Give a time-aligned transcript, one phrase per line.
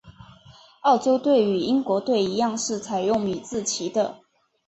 [0.81, 4.17] 澳洲队与英国队一样是采用米字旗的。